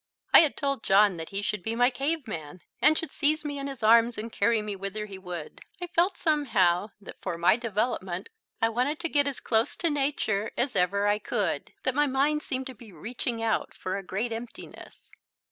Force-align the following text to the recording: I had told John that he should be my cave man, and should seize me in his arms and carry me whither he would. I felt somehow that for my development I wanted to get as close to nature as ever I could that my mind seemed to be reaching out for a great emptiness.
I 0.33 0.39
had 0.39 0.57
told 0.57 0.81
John 0.83 1.17
that 1.17 1.29
he 1.29 1.43
should 1.43 1.61
be 1.61 1.75
my 1.75 1.91
cave 1.91 2.27
man, 2.27 2.61
and 2.81 2.97
should 2.97 3.11
seize 3.11 3.45
me 3.45 3.59
in 3.59 3.67
his 3.67 3.83
arms 3.83 4.17
and 4.17 4.31
carry 4.31 4.59
me 4.63 4.75
whither 4.75 5.05
he 5.05 5.19
would. 5.19 5.61
I 5.79 5.85
felt 5.85 6.17
somehow 6.17 6.89
that 6.99 7.21
for 7.21 7.37
my 7.37 7.55
development 7.55 8.29
I 8.59 8.69
wanted 8.69 8.99
to 9.01 9.09
get 9.09 9.27
as 9.27 9.39
close 9.39 9.75
to 9.75 9.91
nature 9.91 10.53
as 10.57 10.75
ever 10.75 11.05
I 11.05 11.19
could 11.19 11.73
that 11.83 11.93
my 11.93 12.07
mind 12.07 12.41
seemed 12.41 12.65
to 12.65 12.73
be 12.73 12.91
reaching 12.91 13.43
out 13.43 13.75
for 13.75 13.95
a 13.95 14.01
great 14.01 14.31
emptiness. 14.33 15.11